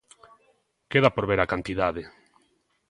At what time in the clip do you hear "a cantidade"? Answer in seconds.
1.41-2.03